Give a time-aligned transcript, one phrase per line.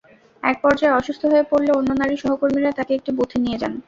[0.43, 3.73] একপর্যায়ে অসুস্থ হয়ে পড়লে অন্য নারী সহকর্মীরা তাঁকে একটি বুথে নিয়ে যান।